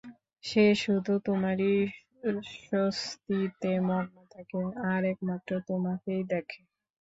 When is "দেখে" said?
6.31-6.61